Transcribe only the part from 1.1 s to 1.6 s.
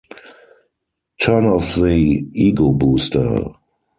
Turn